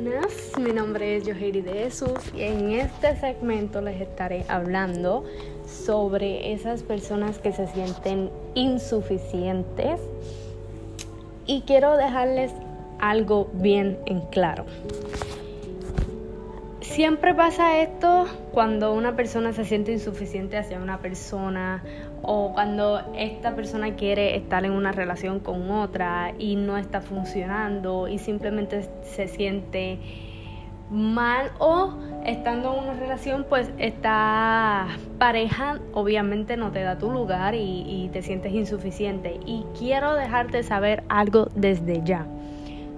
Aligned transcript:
buenas, 0.00 0.52
mi 0.58 0.72
nombre 0.72 1.16
es 1.16 1.26
Yoheri 1.26 1.60
de 1.60 1.72
Jesús 1.72 2.18
y 2.34 2.42
en 2.42 2.70
este 2.70 3.16
segmento 3.16 3.80
les 3.80 4.00
estaré 4.00 4.44
hablando 4.48 5.24
sobre 5.66 6.52
esas 6.52 6.82
personas 6.82 7.38
que 7.38 7.52
se 7.52 7.66
sienten 7.68 8.30
insuficientes 8.54 10.00
y 11.46 11.62
quiero 11.62 11.96
dejarles 11.96 12.52
algo 13.00 13.48
bien 13.54 13.98
en 14.06 14.20
claro. 14.26 14.66
Siempre 16.80 17.34
pasa 17.34 17.80
esto 17.80 18.26
cuando 18.58 18.92
una 18.92 19.14
persona 19.14 19.52
se 19.52 19.64
siente 19.64 19.92
insuficiente 19.92 20.58
hacia 20.58 20.80
una 20.80 20.98
persona 20.98 21.84
o 22.22 22.52
cuando 22.54 23.00
esta 23.16 23.54
persona 23.54 23.94
quiere 23.94 24.34
estar 24.34 24.64
en 24.64 24.72
una 24.72 24.90
relación 24.90 25.38
con 25.38 25.70
otra 25.70 26.34
y 26.40 26.56
no 26.56 26.76
está 26.76 27.00
funcionando 27.00 28.08
y 28.08 28.18
simplemente 28.18 28.90
se 29.02 29.28
siente 29.28 30.00
mal 30.90 31.52
o 31.60 31.98
estando 32.26 32.74
en 32.74 32.82
una 32.82 32.94
relación 32.94 33.46
pues 33.48 33.70
esta 33.78 34.88
pareja 35.20 35.78
obviamente 35.92 36.56
no 36.56 36.72
te 36.72 36.82
da 36.82 36.98
tu 36.98 37.12
lugar 37.12 37.54
y, 37.54 37.84
y 37.86 38.08
te 38.12 38.22
sientes 38.22 38.52
insuficiente. 38.52 39.38
Y 39.46 39.66
quiero 39.78 40.16
dejarte 40.16 40.64
saber 40.64 41.04
algo 41.08 41.46
desde 41.54 42.02
ya. 42.02 42.26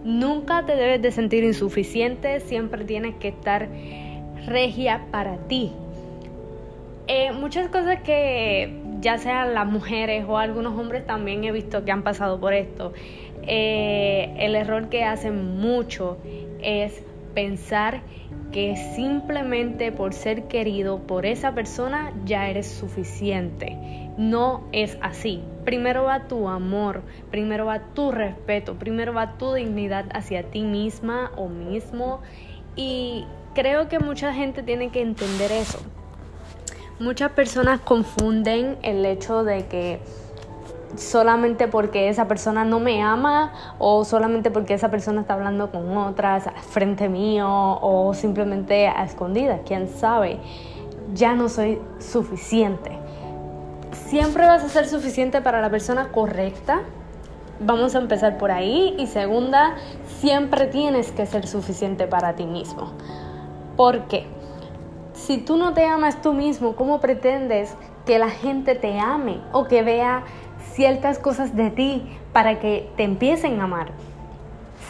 Nunca 0.05 0.65
te 0.65 0.75
debes 0.75 1.03
de 1.03 1.13
sentir 1.13 1.45
insuficiente, 1.45 2.41
siempre 2.41 2.87
tienes 2.87 3.17
que 3.17 3.29
estar 3.29 3.69
regia 4.47 5.07
para 5.11 5.37
ti. 5.49 5.73
Eh, 7.07 7.33
muchas 7.33 7.69
cosas 7.69 8.01
que 8.03 8.81
ya 9.01 9.19
sean 9.19 9.55
las 9.55 9.67
mujeres 9.67 10.25
o 10.29 10.39
algunos 10.39 10.79
hombres 10.79 11.07
también 11.07 11.43
he 11.45 11.53
visto 11.53 11.85
que 11.85 11.91
han 11.91 12.03
pasado 12.03 12.39
por 12.39 12.53
esto. 12.53 12.93
Eh, 13.47 14.35
el 14.39 14.55
error 14.55 14.89
que 14.89 15.05
hacen 15.05 15.59
mucho 15.59 16.19
es 16.63 17.03
pensar 17.35 18.03
que 18.53 18.77
simplemente 18.95 19.93
por 19.93 20.13
ser 20.13 20.49
querido 20.49 20.99
por 20.99 21.25
esa 21.25 21.55
persona 21.55 22.13
ya 22.25 22.49
eres 22.49 22.69
suficiente. 22.69 23.77
No 24.19 24.65
es 24.73 24.99
así. 25.01 25.43
Primero 25.65 26.05
va 26.05 26.27
tu 26.27 26.49
amor, 26.49 27.03
primero 27.31 27.67
va 27.67 27.81
tu 27.95 28.11
respeto, 28.11 28.75
primero 28.75 29.15
va 29.15 29.39
tu 29.39 29.55
dignidad 29.55 30.07
hacia 30.13 30.43
ti 30.43 30.63
misma 30.63 31.31
o 31.37 31.49
mismo. 31.49 32.21
Y 32.83 33.27
creo 33.55 33.91
que 33.91 33.99
mucha 33.99 34.33
gente 34.33 34.63
tiene 34.63 34.89
que 34.89 35.03
entender 35.03 35.53
eso. 35.53 35.79
Muchas 36.99 37.31
personas 37.33 37.79
confunden 37.81 38.79
el 38.81 39.05
hecho 39.05 39.45
de 39.45 39.67
que 39.67 40.01
solamente 40.97 41.69
porque 41.69 42.09
esa 42.09 42.27
persona 42.27 42.65
no 42.65 42.81
me 42.81 43.03
ama 43.03 43.53
o 43.79 44.07
solamente 44.07 44.51
porque 44.51 44.73
esa 44.73 44.91
persona 44.91 45.21
está 45.21 45.35
hablando 45.35 45.71
con 45.71 45.95
otras 45.95 46.45
frente 46.71 47.11
mío 47.11 47.47
o 47.51 48.15
simplemente 48.15 48.89
a 48.89 49.05
escondidas, 49.05 49.61
quién 49.67 49.87
sabe, 49.87 50.39
ya 51.13 51.35
no 51.35 51.51
soy 51.51 51.79
suficiente. 51.99 52.93
Siempre 53.93 54.47
vas 54.47 54.65
a 54.65 54.71
ser 54.71 54.89
suficiente 54.89 55.43
para 55.43 55.61
la 55.61 55.69
persona 55.69 56.09
correcta. 56.09 56.81
Vamos 57.61 57.95
a 57.95 57.99
empezar 57.99 58.39
por 58.39 58.51
ahí. 58.51 58.95
Y 58.99 59.07
segunda, 59.07 59.77
siempre 60.19 60.67
tienes 60.67 61.13
que 61.13 61.27
ser 61.27 61.47
suficiente 61.47 62.07
para 62.07 62.35
ti 62.35 62.47
mismo. 62.47 62.93
¿Por 63.77 64.09
qué? 64.09 64.27
Si 65.13 65.39
tú 65.39 65.57
no 65.57 65.75
te 65.75 65.87
amas 65.87 66.23
tú 66.23 66.33
mismo, 66.33 66.75
¿cómo 66.75 67.01
pretendes 67.01 67.77
que 68.07 68.19
la 68.19 68.31
gente 68.31 68.75
te 68.75 68.99
ame 68.99 69.41
o 69.53 69.65
que 69.65 69.83
vea 69.83 70.25
ciertas 70.73 71.19
cosas 71.19 71.55
de 71.57 71.71
ti 71.71 72.19
para 72.33 72.59
que 72.59 72.91
te 72.97 73.05
empiecen 73.05 73.61
a 73.61 73.65
amar. 73.65 73.93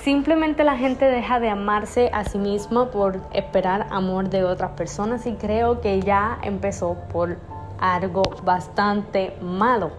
Simplemente 0.03 0.65
la 0.65 0.77
gente 0.77 1.05
deja 1.05 1.41
de 1.41 1.51
amarse 1.51 2.11
a 2.13 2.25
sí 2.25 2.39
misma 2.39 2.91
por 2.91 3.21
esperar 3.33 3.87
amor 3.91 4.31
de 4.31 4.45
otras 4.45 4.71
personas 4.73 5.27
y 5.27 5.33
creo 5.33 5.81
que 5.81 6.01
ya 6.01 6.39
empezó 6.43 6.97
por 7.13 7.37
algo 7.79 8.23
bastante 8.45 9.37
malo. 9.43 9.91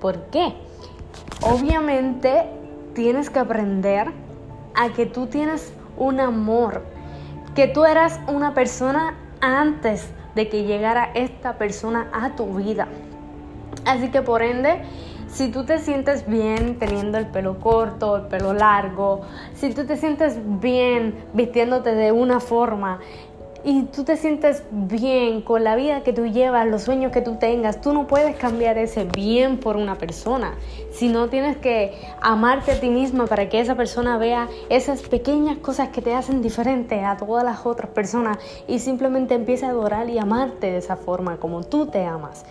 ¿Por 0.00 0.26
qué? 0.26 0.54
Obviamente 1.40 2.44
tienes 2.94 3.30
que 3.30 3.38
aprender 3.38 4.12
a 4.74 4.90
que 4.90 5.06
tú 5.06 5.26
tienes 5.26 5.72
un 5.96 6.20
amor, 6.20 6.82
que 7.54 7.68
tú 7.68 7.84
eras 7.84 8.20
una 8.28 8.54
persona 8.54 9.14
antes 9.40 10.08
de 10.34 10.48
que 10.48 10.64
llegara 10.64 11.10
esta 11.14 11.58
persona 11.58 12.10
a 12.12 12.36
tu 12.36 12.54
vida. 12.54 12.88
Así 13.84 14.10
que 14.10 14.22
por 14.22 14.42
ende, 14.42 14.82
si 15.28 15.50
tú 15.50 15.64
te 15.64 15.78
sientes 15.78 16.28
bien 16.28 16.78
teniendo 16.78 17.18
el 17.18 17.26
pelo 17.26 17.58
corto, 17.58 18.16
el 18.16 18.22
pelo 18.28 18.52
largo, 18.52 19.22
si 19.54 19.72
tú 19.74 19.84
te 19.84 19.96
sientes 19.96 20.38
bien 20.60 21.24
vistiéndote 21.34 21.94
de 21.94 22.12
una 22.12 22.40
forma 22.40 23.00
y 23.64 23.82
tú 23.84 24.04
te 24.04 24.16
sientes 24.16 24.62
bien 24.70 25.42
con 25.42 25.64
la 25.64 25.74
vida 25.74 26.02
que 26.02 26.12
tú 26.12 26.26
llevas, 26.26 26.66
los 26.66 26.82
sueños 26.82 27.12
que 27.12 27.20
tú 27.20 27.36
tengas, 27.36 27.80
tú 27.80 27.92
no 27.92 28.06
puedes 28.06 28.36
cambiar 28.36 28.78
ese 28.78 29.04
bien 29.04 29.58
por 29.58 29.76
una 29.76 29.96
persona, 29.96 30.54
sino 30.92 31.28
tienes 31.28 31.56
que 31.56 31.92
amarte 32.20 32.72
a 32.72 32.80
ti 32.80 32.88
misma 32.88 33.26
para 33.26 33.48
que 33.48 33.60
esa 33.60 33.74
persona 33.74 34.16
vea 34.16 34.48
esas 34.68 35.02
pequeñas 35.02 35.58
cosas 35.58 35.88
que 35.88 36.02
te 36.02 36.14
hacen 36.14 36.40
diferente 36.40 37.04
a 37.04 37.16
todas 37.16 37.44
las 37.44 37.66
otras 37.66 37.90
personas 37.90 38.38
y 38.68 38.78
simplemente 38.78 39.34
empiece 39.34 39.66
a 39.66 39.70
adorar 39.70 40.08
y 40.08 40.18
amarte 40.18 40.70
de 40.70 40.78
esa 40.78 40.96
forma 40.96 41.38
como 41.38 41.64
tú 41.64 41.86
te 41.86 42.04
amas. 42.04 42.44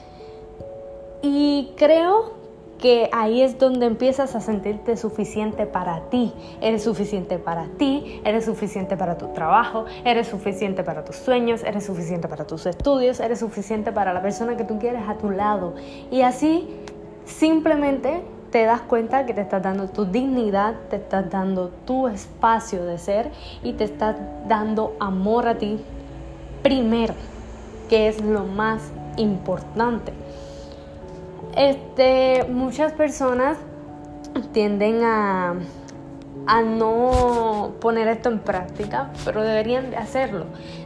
Y 1.22 1.72
creo 1.78 2.34
que 2.80 3.10
ahí 3.12 3.42
es 3.42 3.58
donde 3.58 3.86
empiezas 3.86 4.36
a 4.36 4.42
sentirte 4.42 4.98
suficiente 4.98 5.66
para 5.66 6.02
ti. 6.10 6.34
Eres 6.62 6.84
suficiente 6.84 7.40
para 7.40 7.66
ti, 7.78 8.22
eres 8.24 8.46
suficiente 8.46 8.98
para 8.98 9.18
tu 9.18 9.28
trabajo, 9.30 9.86
eres 10.06 10.28
suficiente 10.28 10.84
para 10.84 11.04
tus 11.04 11.16
sueños, 11.16 11.64
eres 11.64 11.86
suficiente 11.86 12.28
para 12.28 12.46
tus 12.46 12.66
estudios, 12.66 13.20
eres 13.20 13.40
suficiente 13.40 13.92
para 13.92 14.14
la 14.14 14.22
persona 14.22 14.58
que 14.58 14.64
tú 14.64 14.78
quieres 14.80 15.08
a 15.08 15.16
tu 15.16 15.32
lado. 15.32 15.74
Y 16.12 16.22
así 16.22 16.68
simplemente 17.26 18.22
te 18.52 18.64
das 18.64 18.82
cuenta 18.82 19.26
que 19.26 19.34
te 19.34 19.42
estás 19.42 19.62
dando 19.62 19.88
tu 19.90 20.06
dignidad, 20.06 20.76
te 20.90 20.98
estás 20.98 21.30
dando 21.30 21.70
tu 21.86 22.08
espacio 22.08 22.86
de 22.86 22.98
ser 22.98 23.32
y 23.64 23.74
te 23.74 23.84
estás 23.84 24.16
dando 24.48 24.96
amor 25.00 25.48
a 25.48 25.58
ti 25.58 25.80
primero, 26.64 27.14
que 27.90 28.08
es 28.08 28.22
lo 28.22 28.46
más 28.46 28.92
importante. 29.18 30.14
Este, 31.58 32.46
muchas 32.50 32.94
personas 32.94 33.58
tienden 34.54 35.04
a, 35.04 35.56
a 36.46 36.62
no 36.62 37.72
poner 37.82 38.08
esto 38.10 38.30
en 38.30 38.38
práctica, 38.38 39.12
pero 39.26 39.42
deberían 39.42 39.90
de 39.90 39.98
hacerlo, 39.98 40.46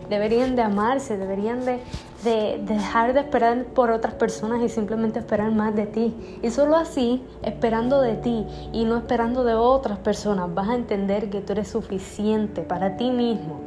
deberían 0.10 0.56
de 0.56 0.62
amarse, 0.62 1.18
deberían 1.18 1.66
de, 1.66 1.80
de, 2.24 2.62
dejar 2.64 3.14
de 3.14 3.20
esperar 3.20 3.66
por 3.66 3.92
otras 3.92 4.14
personas 4.14 4.62
y 4.62 4.70
simplemente 4.70 5.20
esperar 5.20 5.52
más 5.52 5.76
de 5.76 5.88
ti. 5.88 6.40
Y 6.42 6.52
solo 6.52 6.78
así, 6.78 7.22
esperando 7.44 8.00
de 8.00 8.16
ti 8.16 8.48
y 8.72 8.86
no 8.86 8.96
esperando 8.96 9.44
de 9.44 9.56
otras 9.56 10.00
personas, 10.00 10.54
vas 10.54 10.70
a 10.70 10.76
entender 10.76 11.30
que 11.30 11.42
tú 11.42 11.52
eres 11.52 11.68
suficiente 11.68 12.62
para 12.62 12.96
ti 12.96 13.12
mismo 13.12 13.60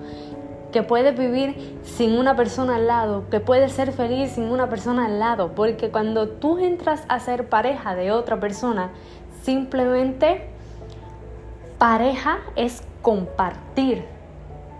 que 0.75 0.83
puedes 0.83 1.17
vivir 1.17 1.79
sin 1.85 2.19
una 2.19 2.35
persona 2.35 2.75
al 2.75 2.89
lado, 2.89 3.31
que 3.31 3.39
puedes 3.39 3.71
ser 3.71 3.93
feliz 3.93 4.33
sin 4.33 4.51
una 4.51 4.69
persona 4.69 5.07
al 5.07 5.21
lado, 5.21 5.53
porque 5.55 5.93
cuando 5.93 6.31
tú 6.31 6.59
entras 6.59 7.05
a 7.07 7.21
ser 7.21 7.49
pareja 7.49 7.95
de 7.95 8.11
otra 8.11 8.41
persona, 8.41 8.91
simplemente 9.45 10.49
pareja 11.79 12.39
es 12.57 12.83
compartir, 13.03 14.05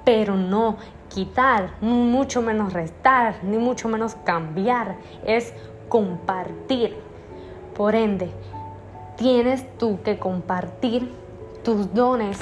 pero 0.05 0.35
no 0.35 0.79
quitar, 1.11 1.75
mucho 1.81 2.43
menos 2.43 2.73
restar, 2.73 3.37
ni 3.45 3.59
mucho 3.59 3.89
menos 3.89 4.17
cambiar, 4.25 4.97
es 5.25 5.55
compartir. 5.89 6.97
Por 7.77 7.95
ende, 7.95 8.33
tienes 9.17 9.65
tú 9.79 10.01
que 10.03 10.19
compartir 10.19 11.09
tus 11.63 11.95
dones 11.95 12.41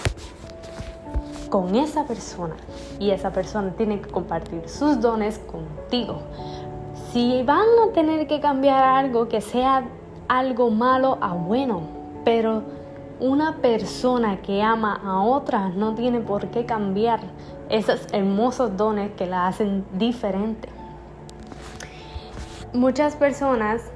con 1.53 1.75
esa 1.75 2.05
persona 2.07 2.55
y 2.99 3.11
esa 3.11 3.31
persona 3.31 3.73
tiene 3.77 4.01
que 4.01 4.09
compartir 4.09 4.67
sus 4.71 5.03
dones 5.03 5.39
contigo. 5.39 6.23
Si 7.13 7.43
van 7.43 7.67
a 7.85 7.93
tener 7.93 8.27
que 8.27 8.41
cambiar 8.41 8.83
algo 8.83 9.29
que 9.29 9.43
sea 9.43 9.85
algo 10.29 10.71
malo 10.71 11.19
a 11.21 11.35
bueno, 11.35 11.83
pero 12.25 12.63
una 13.21 13.59
persona 13.59 14.41
que 14.41 14.63
ama 14.63 14.99
a 15.05 15.21
otra 15.21 15.69
no 15.69 15.95
tiene 15.95 16.21
por 16.21 16.47
qué 16.47 16.65
cambiar 16.65 17.21
esos 17.69 18.07
hermosos 18.15 18.75
dones 18.79 19.11
que 19.13 19.27
la 19.27 19.47
hacen 19.47 19.85
diferente. 19.93 20.71
Muchas 22.73 23.15
personas 23.15 23.92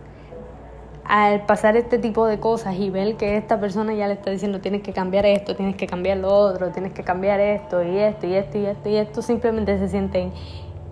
al 1.08 1.46
pasar 1.46 1.76
este 1.76 1.98
tipo 1.98 2.26
de 2.26 2.40
cosas 2.40 2.76
y 2.76 2.90
ver 2.90 3.16
que 3.16 3.36
esta 3.36 3.60
persona 3.60 3.94
ya 3.94 4.08
le 4.08 4.14
está 4.14 4.30
diciendo 4.30 4.60
tienes 4.60 4.82
que 4.82 4.92
cambiar 4.92 5.26
esto, 5.26 5.54
tienes 5.54 5.76
que 5.76 5.86
cambiar 5.86 6.18
lo 6.18 6.34
otro, 6.34 6.70
tienes 6.70 6.92
que 6.92 7.04
cambiar 7.04 7.40
esto 7.40 7.82
y 7.82 7.98
esto 7.98 8.26
y 8.26 8.34
esto 8.34 8.58
y 8.58 8.66
esto 8.66 8.88
y 8.88 8.96
esto, 8.96 9.22
simplemente 9.22 9.78
se 9.78 9.88
sienten 9.88 10.32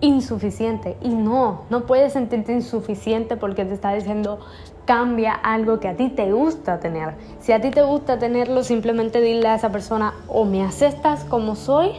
insuficientes. 0.01 0.95
Y 1.01 1.09
no, 1.09 1.61
no 1.69 1.85
puedes 1.85 2.13
sentirte 2.13 2.53
insuficiente 2.53 3.37
porque 3.37 3.65
te 3.65 3.73
está 3.73 3.93
diciendo 3.93 4.39
cambia 4.85 5.33
algo 5.33 5.79
que 5.79 5.87
a 5.87 5.95
ti 5.95 6.09
te 6.09 6.31
gusta 6.31 6.79
tener. 6.79 7.15
Si 7.39 7.51
a 7.51 7.59
ti 7.59 7.71
te 7.71 7.81
gusta 7.81 8.19
tenerlo, 8.19 8.63
simplemente 8.63 9.19
dile 9.19 9.47
a 9.47 9.55
esa 9.55 9.71
persona 9.71 10.13
o 10.27 10.45
me 10.45 10.63
aceptas 10.63 11.23
como 11.23 11.55
soy 11.55 11.91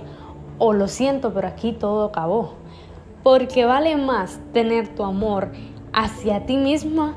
o 0.58 0.72
lo 0.72 0.88
siento, 0.88 1.34
pero 1.34 1.48
aquí 1.48 1.72
todo 1.72 2.06
acabó. 2.06 2.54
Porque 3.22 3.64
vale 3.64 3.96
más 3.96 4.38
tener 4.52 4.88
tu 4.88 5.02
amor 5.02 5.50
hacia 5.92 6.46
ti 6.46 6.56
misma 6.56 7.16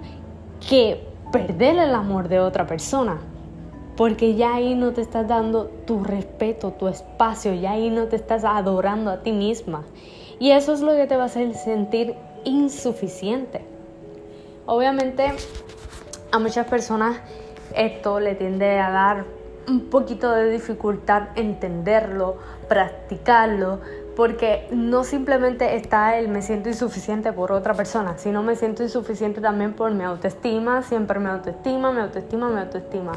que 0.68 1.06
perder 1.32 1.78
el 1.78 1.94
amor 1.94 2.28
de 2.28 2.40
otra 2.40 2.68
persona. 2.68 3.20
Porque 3.96 4.36
ya 4.36 4.56
ahí 4.56 4.76
no 4.76 4.94
te 4.94 5.02
estás 5.02 5.28
dando 5.28 5.66
tu 5.86 6.04
respeto, 6.04 6.72
tu 6.72 6.88
espacio, 6.88 7.54
ya 7.54 7.72
ahí 7.72 7.90
no 7.90 8.06
te 8.06 8.16
estás 8.16 8.46
adorando 8.46 9.12
a 9.12 9.22
ti 9.22 9.34
misma. 9.34 9.84
Y 10.40 10.52
eso 10.52 10.74
es 10.74 10.80
lo 10.80 10.94
que 10.96 11.06
te 11.06 11.18
va 11.18 11.24
a 11.24 11.26
hacer 11.26 11.54
sentir 11.54 12.16
insuficiente. 12.46 13.66
Obviamente 14.66 15.34
a 16.32 16.40
muchas 16.40 16.68
personas 16.68 17.18
esto 17.76 18.20
le 18.20 18.36
tiende 18.36 18.80
a 18.80 18.90
dar 18.90 19.26
un 19.68 19.90
poquito 19.90 20.32
de 20.32 20.50
dificultad 20.50 21.30
entenderlo, 21.36 22.38
practicarlo, 22.68 23.80
porque 24.20 24.68
no 24.72 25.06
simplemente 25.06 25.78
está 25.78 26.18
el 26.18 26.28
me 26.28 26.42
siento 26.42 26.68
insuficiente 26.68 27.32
por 27.32 27.54
otra 27.54 27.74
persona, 27.74 28.18
sino 28.18 28.44
me 28.44 28.58
siento 28.58 28.84
insuficiente 28.84 29.40
también 29.40 29.72
por 29.72 29.92
mi 29.92 30.04
autoestima, 30.04 30.84
siempre 30.84 31.22
mi 31.22 31.28
autoestima, 31.28 31.94
mi 31.94 32.02
autoestima, 32.02 32.50
mi 32.50 32.60
autoestima. 32.60 33.14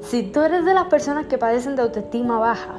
Si 0.00 0.22
tú 0.22 0.40
eres 0.40 0.64
de 0.64 0.72
las 0.72 0.86
personas 0.86 1.26
que 1.26 1.36
padecen 1.36 1.76
de 1.76 1.82
autoestima 1.82 2.38
baja, 2.38 2.76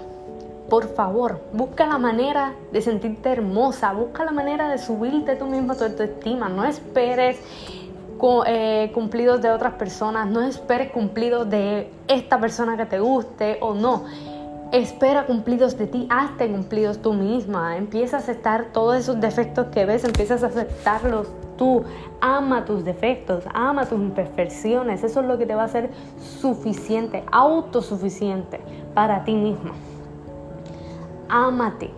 por 0.71 0.87
favor, 0.95 1.39
busca 1.53 1.85
la 1.85 1.99
manera 1.99 2.55
de 2.71 2.81
sentirte 2.81 3.29
hermosa, 3.29 3.93
busca 3.93 4.25
la 4.25 4.31
manera 4.31 4.67
de 4.67 4.79
subirte 4.79 5.35
tú 5.35 5.45
mismo 5.45 5.75
tu 5.75 5.83
autoestima, 5.83 6.49
no 6.49 6.65
esperes 6.65 7.37
eh, 8.47 8.89
cumplidos 8.91 9.39
de 9.43 9.51
otras 9.51 9.75
personas, 9.75 10.27
no 10.27 10.41
esperes 10.41 10.91
cumplidos 10.91 11.47
de 11.47 11.91
esta 12.07 12.39
persona 12.39 12.75
que 12.75 12.87
te 12.87 12.99
guste 12.99 13.59
o 13.61 13.75
no. 13.75 14.05
Espera 14.75 15.25
cumplidos 15.25 15.77
de 15.77 15.87
ti, 15.87 16.05
hazte 16.09 16.51
cumplidos 16.51 17.01
tú 17.01 17.13
misma. 17.13 17.77
Empieza 17.77 18.17
a 18.17 18.19
aceptar 18.19 18.73
todos 18.73 18.97
esos 18.97 19.21
defectos 19.21 19.67
que 19.67 19.85
ves, 19.85 20.03
empiezas 20.03 20.43
a 20.43 20.47
aceptarlos 20.47 21.29
tú. 21.57 21.85
Ama 22.19 22.65
tus 22.65 22.83
defectos, 22.83 23.45
ama 23.53 23.85
tus 23.85 24.01
imperfecciones. 24.01 25.01
Eso 25.05 25.21
es 25.21 25.27
lo 25.27 25.37
que 25.37 25.45
te 25.45 25.55
va 25.55 25.61
a 25.61 25.65
hacer 25.67 25.91
suficiente, 26.19 27.23
autosuficiente 27.31 28.59
para 28.93 29.23
ti 29.23 29.35
misma. 29.35 29.71
Ámate 31.29 31.91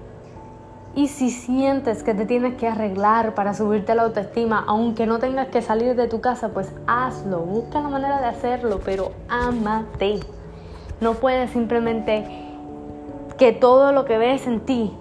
y 0.94 1.08
si 1.08 1.32
sientes 1.32 2.04
que 2.04 2.14
te 2.14 2.28
tienes 2.28 2.58
que 2.58 2.68
arreglar 2.68 3.34
para 3.34 3.56
subirte 3.56 3.96
la 3.96 4.04
autoestima, 4.04 4.64
aunque 4.68 5.08
no 5.08 5.18
tengas 5.18 5.48
que 5.48 5.64
salir 5.64 5.96
de 5.96 6.08
tu 6.08 6.22
casa, 6.22 6.50
pues 6.50 6.72
hazlo, 6.86 7.40
busca 7.40 7.82
la 7.82 7.90
manera 7.90 8.22
de 8.22 8.28
hacerlo, 8.28 8.82
pero 8.86 9.14
ámate. 9.30 10.20
No 11.02 11.16
puedes 11.16 11.50
simplemente 11.50 12.47
que 13.38 13.54
todo 13.54 13.92
lo 13.92 14.06
que 14.06 14.18
ves 14.18 14.48
en 14.48 14.62
ti 14.62 14.94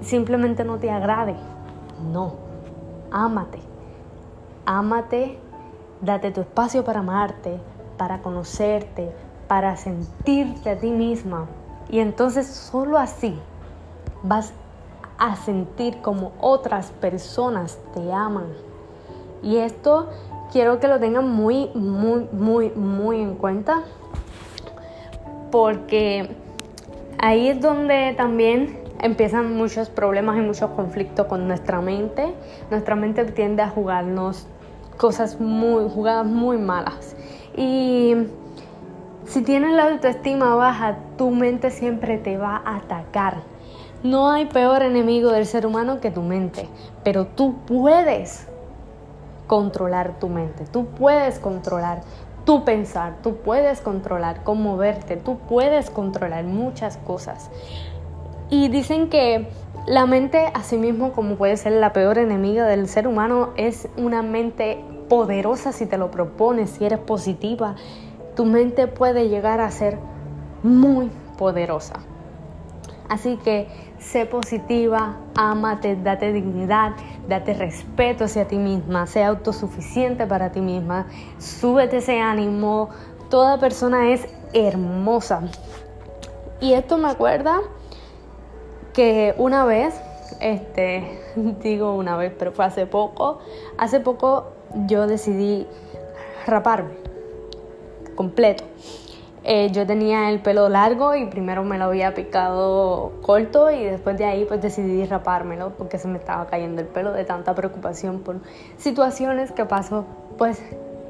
simplemente 0.00 0.64
no 0.64 0.78
te 0.78 0.90
agrade. 0.90 1.34
No, 2.12 2.34
ámate. 3.10 3.58
Ámate, 4.64 5.38
date 6.00 6.30
tu 6.30 6.42
espacio 6.42 6.84
para 6.84 7.00
amarte, 7.00 7.58
para 7.96 8.22
conocerte, 8.22 9.12
para 9.48 9.76
sentirte 9.76 10.70
a 10.70 10.78
ti 10.78 10.90
misma. 10.90 11.46
Y 11.88 12.00
entonces 12.00 12.46
solo 12.46 12.98
así 12.98 13.38
vas 14.22 14.52
a 15.18 15.34
sentir 15.36 16.00
como 16.00 16.32
otras 16.40 16.90
personas 16.92 17.78
te 17.94 18.12
aman. 18.12 18.52
Y 19.42 19.56
esto 19.56 20.08
quiero 20.52 20.78
que 20.78 20.86
lo 20.86 21.00
tengan 21.00 21.28
muy, 21.28 21.70
muy, 21.74 22.28
muy, 22.30 22.70
muy 22.70 23.20
en 23.20 23.34
cuenta. 23.34 23.82
Porque 25.50 26.36
ahí 27.18 27.48
es 27.48 27.60
donde 27.60 28.14
también 28.16 28.78
empiezan 29.00 29.54
muchos 29.54 29.90
problemas 29.90 30.36
y 30.38 30.40
muchos 30.40 30.70
conflictos 30.70 31.26
con 31.26 31.46
nuestra 31.46 31.80
mente. 31.80 32.34
Nuestra 32.70 32.96
mente 32.96 33.24
tiende 33.26 33.62
a 33.62 33.68
jugarnos 33.68 34.46
cosas 34.96 35.40
muy, 35.40 35.88
jugadas 35.88 36.26
muy 36.26 36.58
malas. 36.58 37.16
Y 37.56 38.14
si 39.26 39.42
tienes 39.42 39.72
la 39.72 39.88
autoestima 39.90 40.54
baja, 40.54 40.98
tu 41.16 41.30
mente 41.30 41.70
siempre 41.70 42.18
te 42.18 42.36
va 42.36 42.62
a 42.64 42.76
atacar 42.76 43.42
no 44.02 44.30
hay 44.30 44.46
peor 44.46 44.82
enemigo 44.82 45.32
del 45.32 45.44
ser 45.44 45.66
humano 45.66 46.00
que 46.00 46.10
tu 46.10 46.22
mente, 46.22 46.68
pero 47.02 47.26
tú 47.26 47.56
puedes 47.66 48.46
controlar 49.46 50.20
tu 50.20 50.28
mente, 50.28 50.64
tú 50.66 50.86
puedes 50.86 51.40
controlar 51.40 52.02
tu 52.48 52.64
pensar, 52.64 53.18
tú 53.22 53.36
puedes 53.36 53.82
controlar 53.82 54.42
cómo 54.42 54.78
verte, 54.78 55.18
tú 55.18 55.36
puedes 55.36 55.90
controlar 55.90 56.44
muchas 56.44 56.96
cosas. 56.96 57.50
Y 58.48 58.68
dicen 58.68 59.10
que 59.10 59.48
la 59.86 60.06
mente, 60.06 60.50
asimismo 60.54 61.12
como 61.12 61.36
puede 61.36 61.58
ser 61.58 61.72
la 61.72 61.92
peor 61.92 62.16
enemiga 62.16 62.66
del 62.66 62.88
ser 62.88 63.06
humano, 63.06 63.50
es 63.58 63.90
una 63.98 64.22
mente 64.22 64.82
poderosa 65.10 65.72
si 65.72 65.84
te 65.84 65.98
lo 65.98 66.10
propones, 66.10 66.70
si 66.70 66.86
eres 66.86 67.00
positiva. 67.00 67.76
Tu 68.34 68.46
mente 68.46 68.86
puede 68.86 69.28
llegar 69.28 69.60
a 69.60 69.70
ser 69.70 69.98
muy 70.62 71.10
poderosa. 71.36 71.96
Así 73.10 73.36
que 73.44 73.68
sé 73.98 74.26
positiva, 74.26 75.16
ámate, 75.34 75.96
date 75.96 76.32
dignidad, 76.32 76.92
date 77.28 77.54
respeto 77.54 78.24
hacia 78.24 78.46
ti 78.46 78.56
misma, 78.56 79.06
sé 79.06 79.24
autosuficiente 79.24 80.26
para 80.26 80.50
ti 80.52 80.60
misma, 80.60 81.06
súbete 81.38 81.98
ese 81.98 82.20
ánimo, 82.20 82.90
toda 83.28 83.58
persona 83.58 84.10
es 84.10 84.26
hermosa. 84.52 85.42
Y 86.60 86.72
esto 86.72 86.98
me 86.98 87.08
acuerda 87.08 87.60
que 88.92 89.34
una 89.38 89.64
vez, 89.64 89.94
este, 90.40 91.20
digo 91.62 91.94
una 91.94 92.16
vez, 92.16 92.32
pero 92.38 92.52
fue 92.52 92.64
hace 92.64 92.86
poco, 92.86 93.38
hace 93.76 94.00
poco 94.00 94.52
yo 94.86 95.06
decidí 95.06 95.66
raparme 96.46 97.08
completo. 98.18 98.64
Eh, 99.50 99.70
yo 99.72 99.86
tenía 99.86 100.28
el 100.28 100.40
pelo 100.40 100.68
largo 100.68 101.14
y 101.14 101.24
primero 101.24 101.64
me 101.64 101.78
lo 101.78 101.84
había 101.84 102.12
picado 102.12 103.12
corto 103.22 103.70
y 103.70 103.82
después 103.82 104.18
de 104.18 104.26
ahí 104.26 104.44
pues 104.44 104.60
decidí 104.60 105.06
rapármelo 105.06 105.70
porque 105.70 105.96
se 105.96 106.06
me 106.06 106.18
estaba 106.18 106.46
cayendo 106.48 106.82
el 106.82 106.86
pelo 106.86 107.12
de 107.12 107.24
tanta 107.24 107.54
preocupación 107.54 108.20
por 108.20 108.42
situaciones 108.76 109.50
que 109.52 109.64
pasó 109.64 110.04
pues 110.36 110.62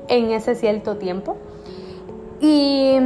en 0.07 0.31
ese 0.31 0.55
cierto 0.55 0.99
tiempo. 0.99 1.37
Y 2.41 2.99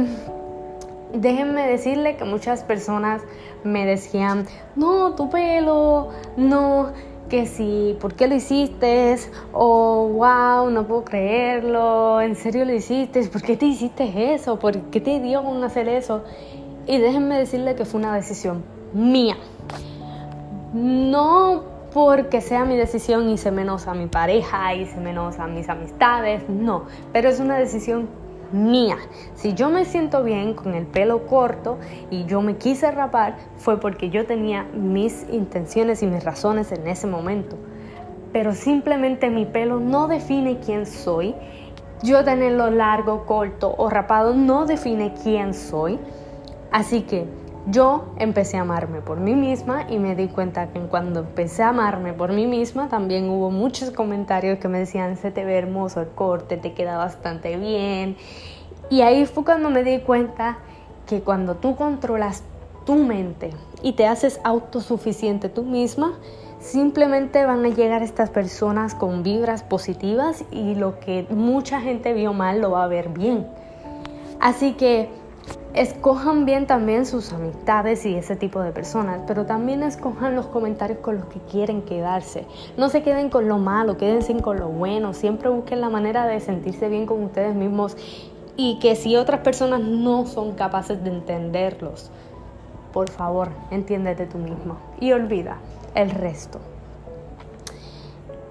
déjenme 1.13 1.65
decirle 1.65 2.15
que 2.15 2.25
muchas 2.25 2.63
personas 2.63 3.23
me 3.63 3.87
decían, 3.87 4.45
no, 4.75 5.15
tu 5.15 5.31
pelo, 5.31 6.09
no, 6.37 6.91
que 7.33 7.47
si, 7.47 7.97
¿por 7.99 8.13
qué 8.13 8.27
lo 8.27 8.35
hiciste? 8.35 9.17
O, 9.53 10.07
wow, 10.07 10.69
no 10.69 10.85
puedo 10.85 11.03
creerlo, 11.03 12.21
¿en 12.21 12.35
serio 12.35 12.63
lo 12.63 12.71
hiciste? 12.71 13.23
¿Por 13.27 13.41
qué 13.41 13.57
te 13.57 13.65
hiciste 13.65 14.35
eso? 14.35 14.59
¿Por 14.59 14.77
qué 14.91 15.01
te 15.01 15.19
dio 15.19 15.43
con 15.43 15.63
hacer 15.63 15.87
eso? 15.87 16.23
Y 16.85 16.99
déjenme 16.99 17.39
decirle 17.39 17.73
que 17.73 17.85
fue 17.85 18.01
una 18.01 18.13
decisión 18.13 18.63
mía. 18.93 19.35
No 20.75 21.63
porque 21.91 22.39
sea 22.39 22.65
mi 22.65 22.77
decisión 22.77 23.35
se 23.39 23.49
menos 23.49 23.87
a 23.87 23.95
mi 23.95 24.05
pareja 24.05 24.75
se 24.85 24.97
menos 24.97 25.39
a 25.39 25.47
mis 25.47 25.67
amistades, 25.69 26.47
no, 26.47 26.83
pero 27.13 27.29
es 27.29 27.39
una 27.39 27.57
decisión 27.57 28.09
mía. 28.53 28.97
Si 29.35 29.53
yo 29.53 29.69
me 29.69 29.83
siento 29.83 30.23
bien 30.23 30.53
con 30.53 30.73
el 30.73 30.85
pelo 30.85 31.25
corto 31.27 31.77
y 32.09 32.25
yo 32.25 32.41
me 32.41 32.55
quise 32.55 32.89
rapar, 32.91 33.35
fue 33.57 33.79
porque 33.79 34.09
yo 34.09 34.25
tenía 34.25 34.63
mis 34.73 35.25
intenciones 35.29 36.01
y 36.03 36.07
mis 36.07 36.23
razones 36.23 36.71
en 36.71 36.87
ese 36.87 37.07
momento. 37.07 37.57
Pero 38.31 38.53
simplemente 38.53 39.29
mi 39.29 39.45
pelo 39.45 39.79
no 39.79 40.07
define 40.07 40.59
quién 40.59 40.85
soy. 40.85 41.35
Yo 42.01 42.23
tenerlo 42.23 42.69
largo, 42.69 43.25
corto 43.25 43.73
o 43.77 43.89
rapado 43.89 44.33
no 44.33 44.65
define 44.65 45.13
quién 45.21 45.53
soy. 45.53 45.99
Así 46.71 47.01
que 47.01 47.27
yo 47.67 48.13
empecé 48.17 48.57
a 48.57 48.61
amarme 48.61 49.01
por 49.01 49.19
mí 49.19 49.35
misma 49.35 49.87
y 49.89 49.97
me 49.97 50.15
di 50.15 50.27
cuenta 50.27 50.67
que 50.67 50.79
cuando 50.81 51.21
empecé 51.21 51.63
a 51.63 51.69
amarme 51.69 52.13
por 52.13 52.33
mí 52.33 52.45
misma 52.45 52.89
también 52.89 53.29
hubo 53.29 53.51
muchos 53.51 53.91
comentarios 53.91 54.59
que 54.59 54.67
me 54.67 54.79
decían 54.79 55.15
se 55.15 55.31
te 55.31 55.45
ve 55.45 55.57
hermoso 55.57 56.01
el 56.01 56.09
corte, 56.09 56.57
te 56.57 56.73
queda 56.73 56.97
bastante 56.97 57.55
bien. 57.57 58.17
Y 58.89 59.01
ahí 59.01 59.25
fue 59.25 59.45
cuando 59.45 59.69
me 59.69 59.83
di 59.83 59.99
cuenta 59.99 60.57
que 61.07 61.21
cuando 61.21 61.55
tú 61.55 61.75
controlas 61.75 62.43
tu 62.85 62.95
mente 62.95 63.51
y 63.81 63.93
te 63.93 64.07
haces 64.07 64.41
autosuficiente 64.43 65.47
tú 65.47 65.63
misma, 65.63 66.13
simplemente 66.59 67.45
van 67.45 67.65
a 67.65 67.69
llegar 67.69 68.03
estas 68.03 68.29
personas 68.29 68.93
con 68.93 69.23
vibras 69.23 69.63
positivas 69.63 70.43
y 70.51 70.75
lo 70.75 70.99
que 70.99 71.25
mucha 71.29 71.79
gente 71.79 72.13
vio 72.13 72.33
mal 72.33 72.59
lo 72.59 72.71
va 72.71 72.83
a 72.83 72.87
ver 72.87 73.09
bien. 73.09 73.47
Así 74.39 74.73
que 74.73 75.09
Escojan 75.73 76.45
bien 76.45 76.67
también 76.67 77.07
sus 77.07 77.33
amistades 77.33 78.05
y 78.05 78.13
ese 78.13 78.35
tipo 78.35 78.61
de 78.61 78.71
personas, 78.71 79.21
pero 79.25 79.47
también 79.47 79.81
escojan 79.81 80.35
los 80.35 80.45
comentarios 80.45 80.99
con 80.99 81.15
los 81.15 81.25
que 81.25 81.39
quieren 81.39 81.81
quedarse. 81.81 82.45
No 82.77 82.89
se 82.89 83.01
queden 83.01 83.31
con 83.31 83.47
lo 83.47 83.57
malo, 83.57 83.97
quédense 83.97 84.39
con 84.39 84.59
lo 84.59 84.67
bueno. 84.67 85.15
Siempre 85.15 85.49
busquen 85.49 85.81
la 85.81 85.89
manera 85.89 86.27
de 86.27 86.39
sentirse 86.41 86.89
bien 86.89 87.07
con 87.07 87.23
ustedes 87.23 87.55
mismos 87.55 87.97
y 88.55 88.77
que 88.77 88.95
si 88.95 89.15
otras 89.15 89.39
personas 89.39 89.79
no 89.79 90.27
son 90.27 90.53
capaces 90.53 91.03
de 91.03 91.09
entenderlos, 91.09 92.11
por 92.91 93.09
favor, 93.09 93.49
entiéndete 93.71 94.27
tú 94.27 94.37
mismo 94.37 94.77
y 94.99 95.11
olvida 95.11 95.57
el 95.95 96.11
resto. 96.11 96.59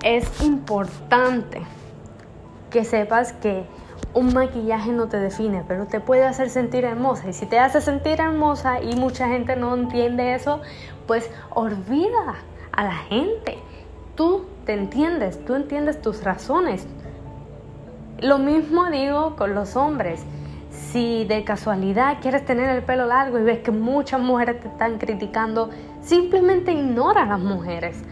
Es 0.03 0.43
importante 0.43 1.63
que 2.71 2.85
sepas 2.85 3.33
que 3.33 3.65
un 4.15 4.35
maquillaje 4.35 4.93
no 4.93 5.09
te 5.09 5.19
define, 5.19 5.65
pero 5.67 5.87
te 5.87 6.01
puede 6.01 6.25
hacer 6.25 6.51
sentir 6.51 6.85
hermosa. 6.85 7.29
Y 7.29 7.33
si 7.33 7.47
te 7.47 7.59
hace 7.59 7.81
sentir 7.81 8.21
hermosa 8.21 8.83
y 8.83 8.95
mucha 8.97 9.29
gente 9.29 9.57
no 9.57 9.75
entiende 9.75 10.35
eso, 10.35 10.61
pues 11.07 11.31
olvida 11.51 12.37
a 12.73 12.85
la 12.85 12.95
gente. 12.95 13.59
Tú 14.15 14.45
te 14.67 14.75
entiendes, 14.75 15.43
tú 15.45 15.55
entiendes 15.55 16.01
tus 16.03 16.23
razones. 16.23 16.87
Lo 18.21 18.39
mismo 18.39 18.91
digo 18.91 19.37
con 19.37 19.55
los 19.55 19.77
hombres. 19.77 20.23
Si 20.71 21.25
de 21.25 21.45
casualidad 21.45 22.19
quieres 22.21 22.45
tener 22.45 22.69
el 22.71 22.83
pelo 22.83 23.07
largo 23.07 23.39
y 23.39 23.43
ves 23.43 23.59
que 23.61 23.71
muchas 23.71 24.21
mujeres 24.21 24.61
te 24.61 24.69
están 24.69 24.99
criticando, 24.99 25.71
simplemente 26.03 26.73
ignora 26.73 27.23
a 27.23 27.27
las 27.27 27.41
mujeres. 27.41 28.03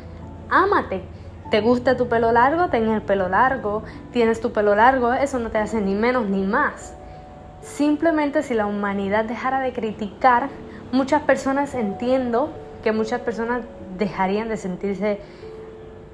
Ámate. 0.48 1.19
¿Te 1.50 1.60
gusta 1.60 1.96
tu 1.96 2.08
pelo 2.08 2.30
largo? 2.30 2.68
Ten 2.68 2.88
el 2.88 3.02
pelo 3.02 3.28
largo. 3.28 3.82
¿Tienes 4.12 4.40
tu 4.40 4.52
pelo 4.52 4.76
largo? 4.76 5.12
Eso 5.12 5.40
no 5.40 5.50
te 5.50 5.58
hace 5.58 5.80
ni 5.80 5.94
menos 5.94 6.26
ni 6.26 6.44
más. 6.44 6.94
Simplemente 7.60 8.44
si 8.44 8.54
la 8.54 8.66
humanidad 8.66 9.24
dejara 9.24 9.60
de 9.60 9.72
criticar, 9.72 10.48
muchas 10.92 11.22
personas 11.22 11.74
entiendo 11.74 12.50
que 12.84 12.92
muchas 12.92 13.20
personas 13.22 13.62
dejarían 13.98 14.48
de 14.48 14.56
sentirse 14.56 15.18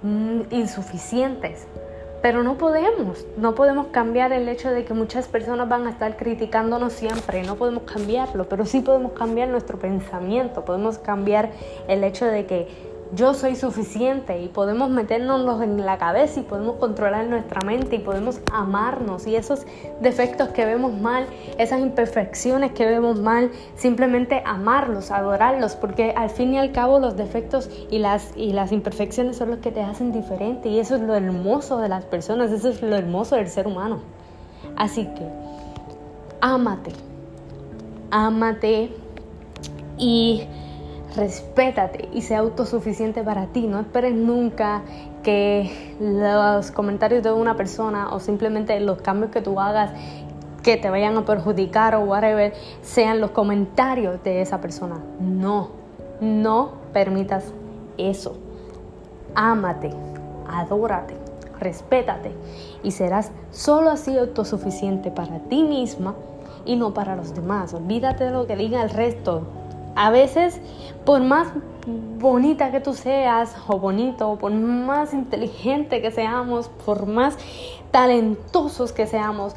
mm, 0.02 0.40
insuficientes. 0.50 1.66
Pero 2.22 2.42
no 2.42 2.56
podemos, 2.56 3.26
no 3.36 3.54
podemos 3.54 3.88
cambiar 3.88 4.32
el 4.32 4.48
hecho 4.48 4.70
de 4.70 4.86
que 4.86 4.94
muchas 4.94 5.28
personas 5.28 5.68
van 5.68 5.86
a 5.86 5.90
estar 5.90 6.16
criticándonos 6.16 6.94
siempre, 6.94 7.42
no 7.42 7.56
podemos 7.56 7.82
cambiarlo, 7.82 8.48
pero 8.48 8.64
sí 8.64 8.80
podemos 8.80 9.12
cambiar 9.12 9.48
nuestro 9.48 9.78
pensamiento, 9.78 10.64
podemos 10.64 10.98
cambiar 10.98 11.50
el 11.88 12.02
hecho 12.02 12.24
de 12.24 12.46
que 12.46 12.95
yo 13.12 13.34
soy 13.34 13.56
suficiente 13.56 14.42
y 14.42 14.48
podemos 14.48 14.90
meternos 14.90 15.62
en 15.62 15.84
la 15.84 15.98
cabeza 15.98 16.40
y 16.40 16.42
podemos 16.42 16.76
controlar 16.76 17.26
nuestra 17.26 17.60
mente 17.60 17.96
y 17.96 17.98
podemos 18.00 18.40
amarnos 18.52 19.26
y 19.26 19.36
esos 19.36 19.66
defectos 20.00 20.48
que 20.48 20.64
vemos 20.64 20.92
mal, 20.92 21.26
esas 21.58 21.80
imperfecciones 21.80 22.72
que 22.72 22.84
vemos 22.84 23.20
mal, 23.20 23.50
simplemente 23.76 24.42
amarlos, 24.44 25.10
adorarlos, 25.10 25.76
porque 25.76 26.12
al 26.16 26.30
fin 26.30 26.54
y 26.54 26.58
al 26.58 26.72
cabo 26.72 26.98
los 26.98 27.16
defectos 27.16 27.70
y 27.90 27.98
las, 27.98 28.36
y 28.36 28.52
las 28.52 28.72
imperfecciones 28.72 29.36
son 29.36 29.50
los 29.50 29.58
que 29.58 29.70
te 29.70 29.82
hacen 29.82 30.12
diferente 30.12 30.68
y 30.68 30.80
eso 30.80 30.96
es 30.96 31.02
lo 31.02 31.14
hermoso 31.14 31.78
de 31.78 31.88
las 31.88 32.04
personas, 32.04 32.50
eso 32.50 32.68
es 32.68 32.82
lo 32.82 32.96
hermoso 32.96 33.36
del 33.36 33.48
ser 33.48 33.66
humano. 33.66 34.00
Así 34.76 35.04
que, 35.04 35.26
ámate, 36.40 36.92
ámate 38.10 38.90
y 39.96 40.46
respétate 41.16 42.08
y 42.12 42.22
sea 42.22 42.40
autosuficiente 42.40 43.22
para 43.22 43.46
ti. 43.46 43.66
No 43.66 43.80
esperes 43.80 44.14
nunca 44.14 44.82
que 45.22 45.96
los 45.98 46.70
comentarios 46.70 47.22
de 47.22 47.32
una 47.32 47.56
persona 47.56 48.14
o 48.14 48.20
simplemente 48.20 48.78
los 48.80 49.00
cambios 49.00 49.32
que 49.32 49.40
tú 49.40 49.58
hagas 49.58 49.90
que 50.62 50.76
te 50.76 50.90
vayan 50.90 51.16
a 51.16 51.24
perjudicar 51.24 51.94
o 51.94 52.00
whatever 52.00 52.52
sean 52.82 53.20
los 53.20 53.30
comentarios 53.30 54.22
de 54.24 54.42
esa 54.42 54.60
persona. 54.60 54.96
No, 55.20 55.70
no 56.20 56.72
permitas 56.92 57.52
eso. 57.98 58.36
Ámate, 59.34 59.90
adórate, 60.48 61.14
respétate 61.60 62.32
y 62.82 62.90
serás 62.90 63.30
solo 63.50 63.90
así 63.90 64.18
autosuficiente 64.18 65.10
para 65.10 65.38
ti 65.40 65.62
misma 65.62 66.14
y 66.64 66.76
no 66.76 66.92
para 66.92 67.16
los 67.16 67.34
demás. 67.34 67.72
Olvídate 67.72 68.24
de 68.24 68.30
lo 68.32 68.46
que 68.46 68.56
diga 68.56 68.82
el 68.82 68.90
resto. 68.90 69.42
A 69.96 70.10
veces, 70.10 70.60
por 71.04 71.22
más 71.22 71.48
bonita 72.18 72.70
que 72.70 72.80
tú 72.80 72.92
seas, 72.92 73.56
o 73.66 73.78
bonito, 73.78 74.36
por 74.36 74.52
más 74.52 75.14
inteligente 75.14 76.02
que 76.02 76.10
seamos, 76.10 76.68
por 76.68 77.06
más 77.06 77.36
talentosos 77.90 78.92
que 78.92 79.06
seamos, 79.06 79.54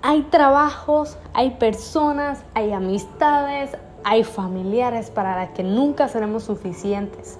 hay 0.00 0.22
trabajos, 0.22 1.18
hay 1.34 1.50
personas, 1.50 2.42
hay 2.54 2.72
amistades, 2.72 3.76
hay 4.02 4.24
familiares 4.24 5.10
para 5.10 5.36
las 5.36 5.50
que 5.50 5.62
nunca 5.62 6.08
seremos 6.08 6.44
suficientes. 6.44 7.38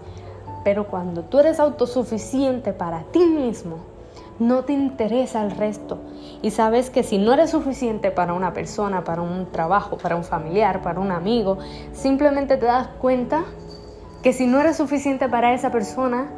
Pero 0.62 0.88
cuando 0.88 1.22
tú 1.22 1.38
eres 1.38 1.58
autosuficiente 1.60 2.72
para 2.72 3.04
ti 3.04 3.24
mismo, 3.24 3.78
no 4.38 4.64
te 4.64 4.72
interesa 4.72 5.42
el 5.42 5.50
resto. 5.50 5.98
Y 6.42 6.50
sabes 6.50 6.90
que 6.90 7.02
si 7.02 7.18
no 7.18 7.32
eres 7.32 7.50
suficiente 7.50 8.10
para 8.10 8.34
una 8.34 8.52
persona, 8.52 9.04
para 9.04 9.22
un 9.22 9.46
trabajo, 9.50 9.96
para 9.98 10.16
un 10.16 10.24
familiar, 10.24 10.82
para 10.82 11.00
un 11.00 11.10
amigo, 11.10 11.58
simplemente 11.92 12.56
te 12.56 12.66
das 12.66 12.88
cuenta 13.00 13.44
que 14.22 14.32
si 14.32 14.46
no 14.46 14.60
eres 14.60 14.76
suficiente 14.76 15.28
para 15.28 15.54
esa 15.54 15.70
persona, 15.70 16.28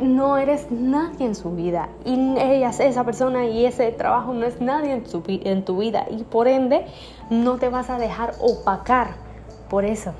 no 0.00 0.36
eres 0.36 0.70
nadie 0.70 1.26
en 1.26 1.34
su 1.34 1.52
vida. 1.52 1.88
Y 2.04 2.14
ella, 2.38 2.70
esa 2.70 3.04
persona 3.04 3.46
y 3.46 3.64
ese 3.64 3.92
trabajo 3.92 4.32
no 4.34 4.44
es 4.44 4.60
nadie 4.60 4.92
en, 4.92 5.04
en 5.44 5.64
tu 5.64 5.78
vida. 5.78 6.06
Y 6.10 6.24
por 6.24 6.48
ende, 6.48 6.86
no 7.30 7.56
te 7.56 7.68
vas 7.68 7.90
a 7.90 7.98
dejar 7.98 8.34
opacar 8.40 9.14
por 9.70 9.84
eso. 9.84 10.12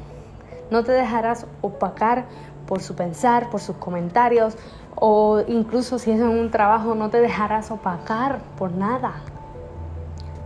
No 0.71 0.85
te 0.85 0.93
dejarás 0.93 1.47
opacar 1.61 2.27
por 2.67 2.81
su 2.81 2.95
pensar, 2.95 3.51
por 3.51 3.61
sus 3.61 3.77
comentarios, 3.77 4.57
o 4.97 5.43
incluso 5.49 5.99
si 5.99 6.11
es 6.11 6.21
en 6.21 6.29
un 6.29 6.51
trabajo 6.51 6.95
no 6.95 7.11
te 7.11 7.21
dejarás 7.21 7.71
opacar 7.71 8.41
por 8.57 8.73
nada. 8.73 9.15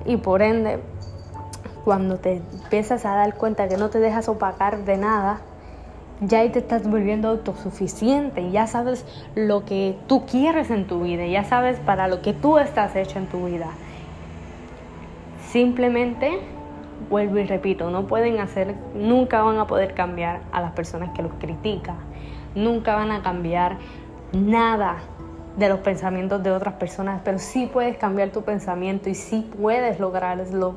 Y 0.04 0.16
por 0.16 0.42
ende, 0.42 0.80
cuando 1.84 2.18
te 2.18 2.42
empiezas 2.62 3.04
a 3.04 3.14
dar 3.14 3.34
cuenta 3.36 3.68
que 3.68 3.76
no 3.76 3.90
te 3.90 4.00
dejas 4.00 4.28
opacar 4.28 4.84
de 4.84 4.96
nada, 4.96 5.40
ya 6.20 6.40
ahí 6.40 6.50
te 6.50 6.58
estás 6.58 6.88
volviendo 6.88 7.28
autosuficiente, 7.28 8.50
ya 8.50 8.66
sabes 8.66 9.04
lo 9.34 9.64
que 9.64 9.96
tú 10.06 10.26
quieres 10.26 10.70
en 10.70 10.86
tu 10.86 11.02
vida, 11.02 11.26
ya 11.26 11.44
sabes 11.44 11.78
para 11.80 12.08
lo 12.08 12.22
que 12.22 12.32
tú 12.32 12.58
estás 12.58 12.96
hecho 12.96 13.18
en 13.18 13.26
tu 13.26 13.46
vida. 13.46 13.68
Simplemente, 15.50 16.40
vuelvo 17.08 17.38
y 17.38 17.44
repito, 17.44 17.90
no 17.90 18.06
pueden 18.06 18.40
hacer, 18.40 18.74
nunca 18.94 19.42
van 19.42 19.58
a 19.58 19.66
poder 19.66 19.94
cambiar 19.94 20.40
a 20.52 20.60
las 20.60 20.72
personas 20.72 21.10
que 21.14 21.22
los 21.22 21.32
critican, 21.34 21.96
nunca 22.54 22.94
van 22.94 23.10
a 23.10 23.22
cambiar 23.22 23.78
nada 24.32 24.98
de 25.56 25.68
los 25.68 25.80
pensamientos 25.80 26.42
de 26.42 26.52
otras 26.52 26.74
personas, 26.74 27.20
pero 27.24 27.38
sí 27.38 27.68
puedes 27.72 27.96
cambiar 27.96 28.30
tu 28.30 28.42
pensamiento 28.42 29.10
y 29.10 29.14
sí 29.14 29.48
puedes 29.60 29.98
lograrlo. 29.98 30.76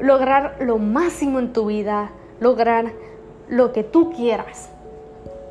Lograr 0.00 0.56
lo 0.60 0.78
máximo 0.78 1.38
en 1.38 1.52
tu 1.52 1.66
vida, 1.66 2.10
lograr 2.40 2.92
lo 3.48 3.72
que 3.72 3.84
tú 3.84 4.12
quieras. 4.12 4.70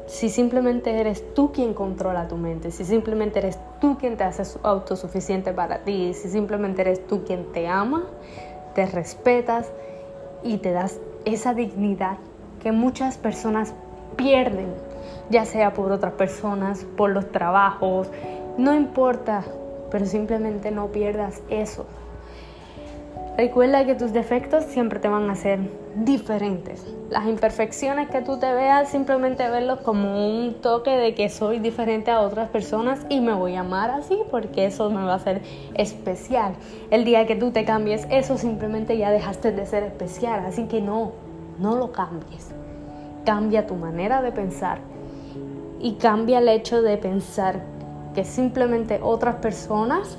Si 0.07 0.29
simplemente 0.29 0.99
eres 0.99 1.33
tú 1.33 1.51
quien 1.51 1.73
controla 1.73 2.27
tu 2.27 2.35
mente, 2.35 2.71
si 2.71 2.83
simplemente 2.83 3.39
eres 3.39 3.57
tú 3.79 3.97
quien 3.97 4.17
te 4.17 4.25
hace 4.25 4.43
autosuficiente 4.61 5.53
para 5.53 5.79
ti, 5.79 6.13
si 6.13 6.29
simplemente 6.29 6.81
eres 6.81 7.07
tú 7.07 7.23
quien 7.23 7.51
te 7.53 7.67
ama, 7.67 8.03
te 8.75 8.85
respetas 8.85 9.71
y 10.43 10.57
te 10.57 10.71
das 10.71 10.99
esa 11.25 11.53
dignidad 11.53 12.17
que 12.61 12.71
muchas 12.71 13.17
personas 13.17 13.73
pierden 14.21 14.91
ya 15.31 15.45
sea 15.45 15.73
por 15.73 15.91
otras 15.91 16.13
personas, 16.13 16.85
por 16.97 17.09
los 17.09 17.31
trabajos, 17.31 18.09
no 18.57 18.75
importa, 18.75 19.43
pero 19.89 20.05
simplemente 20.05 20.71
no 20.71 20.87
pierdas 20.87 21.41
eso. 21.49 21.85
Recuerda 23.37 23.85
que 23.85 23.95
tus 23.95 24.11
defectos 24.11 24.65
siempre 24.65 24.99
te 24.99 25.07
van 25.07 25.29
a 25.29 25.35
ser 25.35 25.59
diferentes. 25.95 26.85
Las 27.09 27.27
imperfecciones 27.27 28.09
que 28.09 28.21
tú 28.21 28.37
te 28.37 28.53
veas, 28.53 28.89
simplemente 28.89 29.49
verlos 29.49 29.79
como 29.79 30.27
un 30.27 30.55
toque 30.55 30.91
de 30.91 31.15
que 31.15 31.29
soy 31.29 31.59
diferente 31.59 32.11
a 32.11 32.19
otras 32.19 32.49
personas 32.49 32.99
y 33.09 33.21
me 33.21 33.33
voy 33.33 33.55
a 33.55 33.61
amar 33.61 33.89
así 33.89 34.19
porque 34.29 34.65
eso 34.65 34.89
me 34.89 35.03
va 35.03 35.13
a 35.13 35.15
hacer 35.15 35.41
especial. 35.75 36.53
El 36.91 37.05
día 37.05 37.25
que 37.25 37.37
tú 37.37 37.51
te 37.51 37.63
cambies, 37.63 38.05
eso 38.11 38.37
simplemente 38.37 38.97
ya 38.97 39.11
dejaste 39.11 39.53
de 39.53 39.65
ser 39.65 39.83
especial. 39.83 40.45
Así 40.45 40.65
que 40.65 40.81
no, 40.81 41.13
no 41.57 41.77
lo 41.77 41.93
cambies. 41.93 42.53
Cambia 43.25 43.67
tu 43.67 43.75
manera 43.75 44.21
de 44.21 44.31
pensar, 44.31 44.79
y 45.81 45.93
cambia 45.93 46.39
el 46.39 46.47
hecho 46.47 46.81
de 46.81 46.97
pensar 46.97 47.61
que 48.13 48.23
simplemente 48.23 48.99
otras 49.01 49.35
personas 49.35 50.17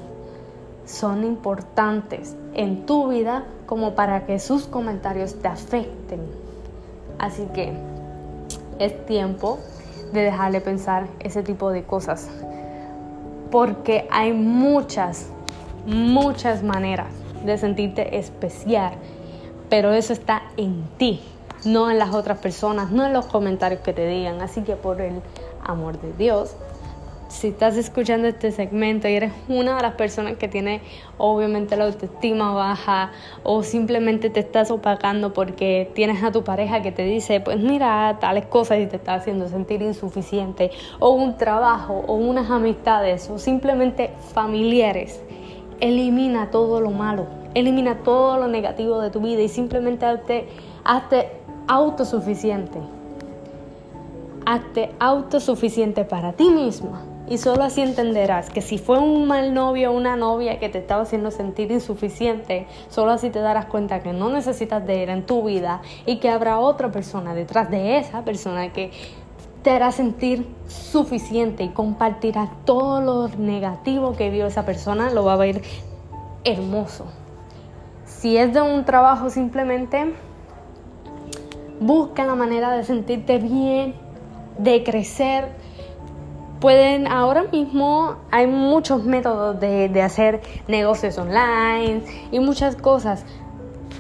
son 0.85 1.25
importantes 1.25 2.37
en 2.55 2.85
tu 2.85 3.09
vida 3.09 3.45
como 3.67 3.95
para 3.95 4.27
que 4.27 4.39
sus 4.39 4.65
comentarios 4.65 5.37
te 5.41 5.49
afecten. 5.49 6.21
Así 7.19 7.47
que 7.55 7.73
es 8.79 9.07
tiempo 9.07 9.59
de 10.13 10.23
dejarle 10.23 10.61
pensar 10.61 11.07
ese 11.21 11.43
tipo 11.43 11.71
de 11.71 11.85
cosas. 11.85 12.29
Porque 13.51 14.09
hay 14.11 14.33
muchas, 14.33 15.29
muchas 15.87 16.63
maneras 16.65 17.09
de 17.45 17.57
sentirte 17.57 18.19
especial. 18.19 18.95
Pero 19.69 19.93
eso 19.93 20.13
está 20.13 20.43
en 20.57 20.85
ti, 20.99 21.21
no 21.65 21.91
en 21.91 21.99
las 21.99 22.15
otras 22.15 22.39
personas, 22.39 22.91
no 22.91 23.05
en 23.07 23.13
los 23.13 23.27
comentarios 23.27 23.81
que 23.81 23.93
te 23.93 24.07
digan. 24.07 24.41
Así 24.41 24.63
que 24.63 24.77
por 24.77 25.01
el 25.01 25.21
amor 25.65 26.01
de 26.01 26.13
Dios, 26.13 26.57
si 27.33 27.49
estás 27.49 27.79
escuchando 27.79 28.29
este 28.29 28.53
segmento 28.53 29.09
y 29.09 29.15
eres 29.15 29.33
una 29.49 29.77
de 29.77 29.83
las 29.83 29.95
personas 29.95 30.37
que 30.37 30.49
tiene 30.49 30.83
obviamente 31.17 31.79
la 31.79 31.87
autoestima 31.87 32.53
baja 32.53 33.11
o 33.43 33.63
simplemente 33.63 34.29
te 34.29 34.41
estás 34.41 34.71
opacando 34.71 35.33
porque 35.33 35.91
tienes 35.95 36.23
a 36.23 36.31
tu 36.31 36.45
pareja 36.45 36.83
que 36.83 36.93
te 36.93 37.05
dice, 37.05 37.41
pues 37.41 37.59
mira, 37.59 38.19
tales 38.21 38.45
cosas 38.47 38.81
y 38.81 38.87
te 38.87 38.97
está 38.97 39.15
haciendo 39.15 39.49
sentir 39.49 39.81
insuficiente, 39.81 40.71
o 40.99 41.11
un 41.11 41.39
trabajo, 41.39 42.05
o 42.07 42.15
unas 42.17 42.51
amistades, 42.51 43.31
o 43.31 43.39
simplemente 43.39 44.11
familiares, 44.35 45.23
elimina 45.81 46.51
todo 46.51 46.83
lo 46.83 46.91
malo, 46.91 47.27
elimina 47.55 47.99
todo 48.05 48.37
lo 48.37 48.47
negativo 48.47 49.01
de 49.01 49.11
tu 49.11 49.21
vida 49.21 49.41
y 49.41 49.49
simplemente 49.49 50.05
hazte, 50.05 50.49
hazte 50.85 51.42
autosuficiente. 51.69 52.79
Hazte 54.45 54.91
autosuficiente 54.99 56.05
para 56.05 56.33
ti 56.33 56.51
misma 56.51 57.03
y 57.29 57.39
solo 57.39 57.63
así 57.63 57.81
entenderás 57.81 58.51
que 58.51 58.61
si 58.61 58.79
fue 58.79 58.99
un 58.99 59.27
mal 59.27 59.55
novio 59.55 59.91
o 59.91 59.97
una 59.97 60.17
novia 60.17 60.59
que 60.59 60.69
te 60.69 60.79
estaba 60.79 61.03
haciendo 61.03 61.31
sentir 61.31 61.71
insuficiente, 61.71 62.67
solo 62.89 63.13
así 63.13 63.31
te 63.31 63.39
darás 63.39 63.67
cuenta 63.67 64.01
que 64.01 64.13
no 64.13 64.29
necesitas 64.31 64.85
de 64.87 65.05
él 65.05 65.09
en 65.11 65.25
tu 65.25 65.45
vida 65.45 65.81
y 66.05 66.17
que 66.17 66.29
habrá 66.29 66.59
otra 66.59 66.91
persona 66.91 67.35
detrás 67.35 67.71
de 67.71 67.99
esa 67.99 68.25
persona 68.25 68.73
que 68.73 68.91
te 69.63 69.71
hará 69.71 69.93
sentir 69.93 70.47
suficiente 70.67 71.63
y 71.63 71.69
compartirá 71.69 72.51
todo 72.65 73.01
lo 73.01 73.29
negativo 73.39 74.15
que 74.15 74.29
vio 74.29 74.47
esa 74.47 74.67
persona, 74.67 75.11
lo 75.11 75.25
va 75.25 75.35
a 75.35 75.37
ver 75.37 75.63
hermoso. 76.45 77.07
Si 78.05 78.37
es 78.37 78.53
de 78.53 78.61
un 78.61 78.85
trabajo 78.85 79.31
simplemente, 79.31 80.13
busca 81.83 82.25
la 82.25 82.35
manera 82.35 82.77
de 82.77 82.85
sentirte 82.85 83.39
bien, 83.39 83.95
de 84.59 84.83
crecer, 84.83 85.49
pueden, 86.61 87.09
ahora 87.09 87.45
mismo 87.51 88.17
hay 88.31 88.47
muchos 88.47 89.05
métodos 89.05 89.59
de, 89.59 90.03
hacer 90.03 90.41
negocios 90.69 91.19
online 91.19 92.03
y 92.31 92.39
muchas 92.39 92.77
cosas. 92.77 93.25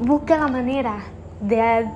Busca 0.01 0.39
la 0.39 0.49
manera 0.49 1.03
de, 1.43 1.89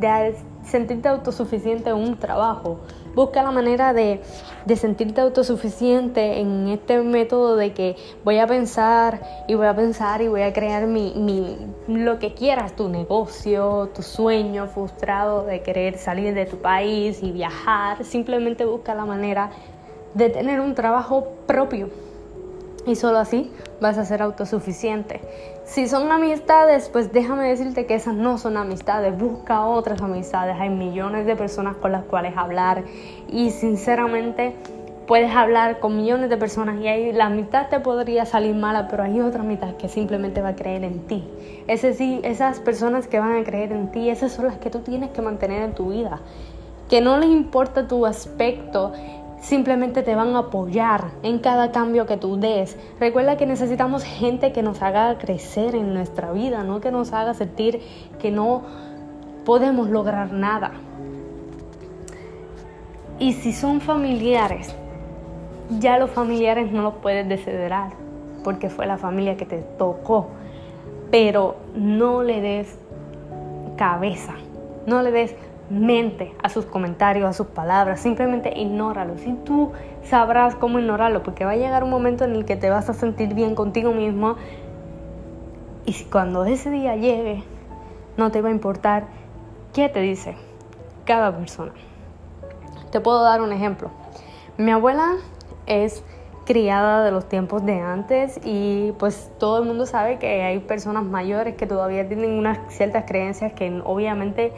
de 0.00 0.34
sentirte 0.64 1.08
autosuficiente 1.08 1.90
en 1.90 1.96
un 1.96 2.18
trabajo. 2.18 2.80
Busca 3.14 3.42
la 3.42 3.50
manera 3.50 3.92
de, 3.92 4.20
de, 4.66 4.76
sentirte 4.76 5.20
autosuficiente 5.20 6.40
en 6.40 6.68
este 6.68 7.00
método 7.00 7.56
de 7.56 7.72
que 7.72 7.96
voy 8.24 8.38
a 8.38 8.46
pensar 8.46 9.20
y 9.48 9.54
voy 9.54 9.66
a 9.66 9.74
pensar 9.74 10.22
y 10.22 10.28
voy 10.28 10.42
a 10.42 10.52
crear 10.52 10.86
mi, 10.86 11.12
mi, 11.16 11.56
lo 11.88 12.18
que 12.18 12.34
quieras, 12.34 12.76
tu 12.76 12.88
negocio, 12.88 13.90
tu 13.94 14.02
sueño 14.02 14.66
frustrado 14.68 15.44
de 15.44 15.62
querer 15.62 15.96
salir 15.98 16.34
de 16.34 16.46
tu 16.46 16.56
país 16.58 17.22
y 17.22 17.32
viajar. 17.32 18.04
Simplemente 18.04 18.64
busca 18.64 18.94
la 18.94 19.04
manera 19.04 19.50
de 20.14 20.28
tener 20.28 20.60
un 20.60 20.74
trabajo 20.74 21.28
propio. 21.46 22.09
Y 22.86 22.96
solo 22.96 23.18
así 23.18 23.50
vas 23.80 23.98
a 23.98 24.04
ser 24.04 24.22
autosuficiente. 24.22 25.20
Si 25.64 25.86
son 25.86 26.10
amistades, 26.10 26.88
pues 26.88 27.12
déjame 27.12 27.48
decirte 27.48 27.86
que 27.86 27.94
esas 27.94 28.14
no 28.14 28.38
son 28.38 28.56
amistades. 28.56 29.16
Busca 29.16 29.66
otras 29.66 30.00
amistades. 30.02 30.56
Hay 30.58 30.70
millones 30.70 31.26
de 31.26 31.36
personas 31.36 31.76
con 31.76 31.92
las 31.92 32.04
cuales 32.04 32.36
hablar. 32.36 32.84
Y 33.28 33.50
sinceramente 33.50 34.56
puedes 35.10 35.34
hablar 35.34 35.80
con 35.80 35.96
millones 35.96 36.30
de 36.30 36.36
personas 36.36 36.80
y 36.80 36.86
ahí 36.86 37.12
la 37.12 37.30
mitad 37.30 37.68
te 37.68 37.80
podría 37.80 38.26
salir 38.26 38.54
mala, 38.54 38.86
pero 38.86 39.02
hay 39.02 39.20
otra 39.20 39.42
mitad 39.42 39.74
que 39.74 39.88
simplemente 39.88 40.40
va 40.40 40.50
a 40.50 40.54
creer 40.54 40.84
en 40.84 41.00
ti. 41.08 41.24
Ese 41.66 41.94
sí, 41.94 42.20
esas 42.22 42.60
personas 42.60 43.08
que 43.08 43.18
van 43.18 43.36
a 43.36 43.42
creer 43.42 43.72
en 43.72 43.90
ti, 43.90 44.08
esas 44.08 44.30
son 44.30 44.46
las 44.46 44.58
que 44.58 44.70
tú 44.70 44.78
tienes 44.80 45.10
que 45.10 45.20
mantener 45.20 45.64
en 45.64 45.74
tu 45.74 45.90
vida. 45.90 46.20
Que 46.88 47.00
no 47.00 47.18
les 47.18 47.28
importa 47.28 47.88
tu 47.88 48.06
aspecto, 48.06 48.92
simplemente 49.40 50.02
te 50.02 50.14
van 50.14 50.36
a 50.36 50.40
apoyar 50.40 51.10
en 51.22 51.38
cada 51.38 51.72
cambio 51.72 52.06
que 52.06 52.16
tú 52.16 52.38
des. 52.38 52.76
Recuerda 52.98 53.36
que 53.36 53.46
necesitamos 53.46 54.04
gente 54.04 54.52
que 54.52 54.62
nos 54.62 54.82
haga 54.82 55.18
crecer 55.18 55.74
en 55.74 55.94
nuestra 55.94 56.32
vida, 56.32 56.62
no 56.62 56.80
que 56.80 56.90
nos 56.90 57.12
haga 57.12 57.34
sentir 57.34 57.80
que 58.20 58.30
no 58.30 58.62
podemos 59.44 59.88
lograr 59.88 60.32
nada. 60.32 60.72
Y 63.18 63.34
si 63.34 63.52
son 63.52 63.80
familiares, 63.80 64.74
ya 65.78 65.98
los 65.98 66.10
familiares 66.10 66.72
no 66.72 66.82
los 66.82 66.94
puedes 66.94 67.28
desederar 67.28 67.92
porque 68.42 68.70
fue 68.70 68.86
la 68.86 68.96
familia 68.96 69.36
que 69.36 69.46
te 69.46 69.58
tocó. 69.58 70.28
Pero 71.10 71.56
no 71.74 72.22
le 72.22 72.40
des 72.40 72.78
cabeza, 73.76 74.34
no 74.86 75.02
le 75.02 75.10
des 75.10 75.34
mente 75.70 76.34
a 76.42 76.48
sus 76.48 76.66
comentarios, 76.66 77.28
a 77.28 77.32
sus 77.32 77.46
palabras, 77.46 78.00
simplemente 78.00 78.52
ignóralo. 78.58 79.16
Si 79.18 79.32
tú 79.44 79.72
sabrás 80.04 80.56
cómo 80.56 80.78
ignorarlo, 80.78 81.22
porque 81.22 81.44
va 81.44 81.52
a 81.52 81.56
llegar 81.56 81.84
un 81.84 81.90
momento 81.90 82.24
en 82.24 82.34
el 82.34 82.44
que 82.44 82.56
te 82.56 82.68
vas 82.70 82.90
a 82.90 82.94
sentir 82.94 83.34
bien 83.34 83.54
contigo 83.54 83.92
mismo 83.92 84.36
y 85.86 85.92
si 85.92 86.04
cuando 86.04 86.44
ese 86.44 86.70
día 86.70 86.96
llegue, 86.96 87.42
no 88.16 88.30
te 88.30 88.42
va 88.42 88.48
a 88.48 88.52
importar 88.52 89.06
qué 89.72 89.88
te 89.88 90.00
dice 90.00 90.36
cada 91.04 91.36
persona. 91.36 91.72
Te 92.90 93.00
puedo 93.00 93.22
dar 93.22 93.40
un 93.40 93.52
ejemplo. 93.52 93.90
Mi 94.58 94.72
abuela 94.72 95.16
es 95.66 96.04
criada 96.44 97.04
de 97.04 97.12
los 97.12 97.28
tiempos 97.28 97.64
de 97.64 97.80
antes 97.80 98.40
y 98.44 98.92
pues 98.98 99.30
todo 99.38 99.60
el 99.60 99.66
mundo 99.66 99.86
sabe 99.86 100.18
que 100.18 100.42
hay 100.42 100.58
personas 100.58 101.04
mayores 101.04 101.54
que 101.54 101.66
todavía 101.66 102.06
tienen 102.08 102.32
unas 102.32 102.58
ciertas 102.68 103.04
creencias 103.06 103.52
que 103.52 103.80
obviamente 103.84 104.52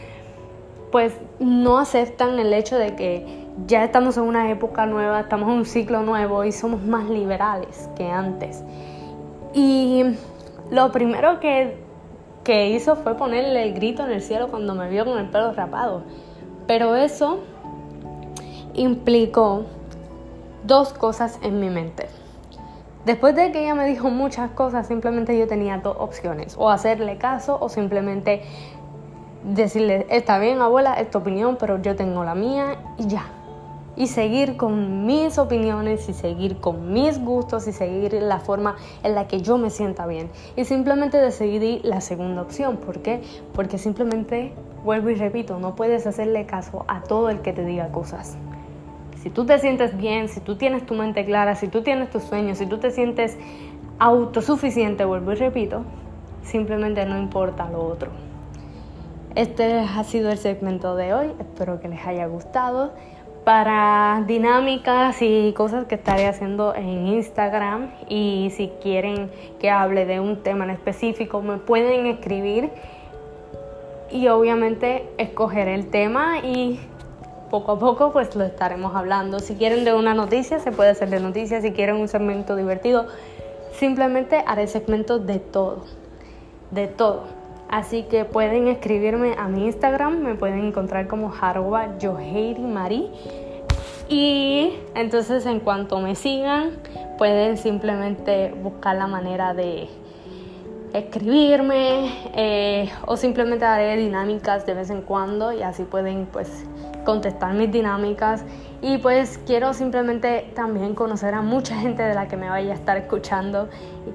pues 0.92 1.14
no 1.40 1.78
aceptan 1.78 2.38
el 2.38 2.52
hecho 2.52 2.76
de 2.76 2.94
que 2.94 3.48
ya 3.66 3.82
estamos 3.82 4.16
en 4.18 4.24
una 4.24 4.50
época 4.50 4.86
nueva, 4.86 5.20
estamos 5.20 5.48
en 5.48 5.56
un 5.56 5.64
ciclo 5.64 6.02
nuevo 6.02 6.44
y 6.44 6.52
somos 6.52 6.82
más 6.82 7.08
liberales 7.08 7.88
que 7.96 8.08
antes. 8.08 8.62
Y 9.54 10.04
lo 10.70 10.92
primero 10.92 11.40
que, 11.40 11.78
que 12.44 12.68
hizo 12.68 12.96
fue 12.96 13.16
ponerle 13.16 13.64
el 13.64 13.74
grito 13.74 14.04
en 14.04 14.12
el 14.12 14.22
cielo 14.22 14.48
cuando 14.48 14.74
me 14.74 14.88
vio 14.88 15.04
con 15.04 15.18
el 15.18 15.28
pelo 15.30 15.52
rapado. 15.52 16.04
Pero 16.66 16.94
eso 16.94 17.40
implicó 18.74 19.64
dos 20.64 20.92
cosas 20.92 21.38
en 21.42 21.58
mi 21.58 21.70
mente. 21.70 22.08
Después 23.04 23.34
de 23.34 23.50
que 23.50 23.62
ella 23.62 23.74
me 23.74 23.86
dijo 23.86 24.10
muchas 24.10 24.50
cosas, 24.52 24.86
simplemente 24.86 25.36
yo 25.36 25.48
tenía 25.48 25.78
dos 25.78 25.96
opciones, 25.98 26.54
o 26.56 26.70
hacerle 26.70 27.18
caso 27.18 27.58
o 27.60 27.68
simplemente 27.68 28.42
decirle, 29.44 30.06
está 30.10 30.38
bien 30.38 30.60
abuela, 30.60 30.94
es 30.94 31.10
tu 31.10 31.18
opinión, 31.18 31.56
pero 31.58 31.80
yo 31.80 31.96
tengo 31.96 32.24
la 32.24 32.34
mía 32.34 32.76
y 32.98 33.06
ya. 33.06 33.24
Y 33.94 34.06
seguir 34.06 34.56
con 34.56 35.04
mis 35.04 35.36
opiniones 35.36 36.08
y 36.08 36.14
seguir 36.14 36.56
con 36.58 36.92
mis 36.92 37.22
gustos 37.22 37.68
y 37.68 37.72
seguir 37.72 38.14
la 38.14 38.38
forma 38.38 38.76
en 39.02 39.14
la 39.14 39.28
que 39.28 39.42
yo 39.42 39.58
me 39.58 39.68
sienta 39.68 40.06
bien. 40.06 40.30
Y 40.56 40.64
simplemente 40.64 41.18
decidí 41.18 41.80
la 41.82 42.00
segunda 42.00 42.40
opción. 42.40 42.78
¿Por 42.78 43.00
qué? 43.00 43.20
Porque 43.52 43.76
simplemente, 43.76 44.54
vuelvo 44.82 45.10
y 45.10 45.14
repito, 45.14 45.58
no 45.58 45.74
puedes 45.74 46.06
hacerle 46.06 46.46
caso 46.46 46.86
a 46.88 47.02
todo 47.02 47.28
el 47.28 47.40
que 47.40 47.52
te 47.52 47.66
diga 47.66 47.88
cosas. 47.88 48.38
Si 49.22 49.28
tú 49.28 49.44
te 49.44 49.58
sientes 49.58 49.96
bien, 49.96 50.28
si 50.28 50.40
tú 50.40 50.56
tienes 50.56 50.86
tu 50.86 50.94
mente 50.94 51.24
clara, 51.26 51.54
si 51.54 51.68
tú 51.68 51.82
tienes 51.82 52.10
tus 52.10 52.22
sueños, 52.22 52.58
si 52.58 52.66
tú 52.66 52.78
te 52.78 52.90
sientes 52.90 53.36
autosuficiente, 53.98 55.04
vuelvo 55.04 55.32
y 55.32 55.36
repito, 55.36 55.84
simplemente 56.42 57.04
no 57.04 57.18
importa 57.18 57.68
lo 57.70 57.84
otro. 57.84 58.10
Este 59.34 59.78
ha 59.78 60.04
sido 60.04 60.30
el 60.30 60.36
segmento 60.36 60.94
de 60.94 61.14
hoy, 61.14 61.32
espero 61.40 61.80
que 61.80 61.88
les 61.88 62.06
haya 62.06 62.26
gustado. 62.26 62.92
Para 63.44 64.22
dinámicas 64.26 65.16
y 65.20 65.54
cosas 65.54 65.86
que 65.86 65.94
estaré 65.94 66.26
haciendo 66.26 66.74
en 66.74 67.06
Instagram 67.06 67.90
y 68.08 68.52
si 68.54 68.68
quieren 68.82 69.30
que 69.58 69.70
hable 69.70 70.04
de 70.04 70.20
un 70.20 70.42
tema 70.42 70.64
en 70.64 70.70
específico 70.70 71.40
me 71.40 71.56
pueden 71.56 72.06
escribir 72.06 72.70
y 74.10 74.28
obviamente 74.28 75.08
escoger 75.16 75.66
el 75.66 75.88
tema 75.88 76.38
y 76.40 76.78
poco 77.50 77.72
a 77.72 77.78
poco 77.78 78.12
pues 78.12 78.36
lo 78.36 78.44
estaremos 78.44 78.94
hablando. 78.94 79.40
Si 79.40 79.54
quieren 79.54 79.84
de 79.84 79.94
una 79.94 80.12
noticia 80.12 80.60
se 80.60 80.72
puede 80.72 80.90
hacer 80.90 81.08
de 81.08 81.20
noticias, 81.20 81.62
si 81.62 81.72
quieren 81.72 81.96
un 81.96 82.08
segmento 82.08 82.54
divertido 82.54 83.06
simplemente 83.72 84.44
haré 84.46 84.66
segmento 84.66 85.18
de 85.18 85.38
todo, 85.38 85.84
de 86.70 86.86
todo. 86.86 87.41
Así 87.72 88.02
que 88.02 88.26
pueden 88.26 88.68
escribirme 88.68 89.34
a 89.38 89.48
mi 89.48 89.64
Instagram, 89.64 90.18
me 90.18 90.34
pueden 90.34 90.62
encontrar 90.62 91.08
como 91.08 91.32
Harwa 91.32 91.88
Mari. 92.58 93.08
Y 94.10 94.74
entonces 94.94 95.46
en 95.46 95.58
cuanto 95.58 95.98
me 95.98 96.14
sigan, 96.14 96.72
pueden 97.16 97.56
simplemente 97.56 98.52
buscar 98.62 98.96
la 98.96 99.06
manera 99.06 99.54
de 99.54 99.88
escribirme 100.92 102.12
eh, 102.34 102.90
o 103.06 103.16
simplemente 103.16 103.64
haré 103.64 103.96
dinámicas 103.96 104.66
de 104.66 104.74
vez 104.74 104.90
en 104.90 105.00
cuando 105.00 105.50
y 105.50 105.62
así 105.62 105.84
pueden 105.84 106.26
pues 106.26 106.66
contestar 107.06 107.54
mis 107.54 107.72
dinámicas 107.72 108.44
Y 108.84 108.98
pues 108.98 109.38
quiero 109.46 109.74
simplemente 109.74 110.50
también 110.56 110.96
conocer 110.96 111.34
a 111.34 111.40
mucha 111.40 111.76
gente 111.76 112.02
de 112.02 112.14
la 112.14 112.26
que 112.26 112.36
me 112.36 112.48
vaya 112.48 112.72
a 112.72 112.74
estar 112.74 112.96
escuchando. 112.96 113.68